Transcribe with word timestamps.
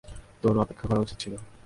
তোর 0.41 0.55
অপেক্ষা 0.57 0.85
করা 0.87 1.01
উচিত 1.01 1.17
ছিল। 1.19 1.33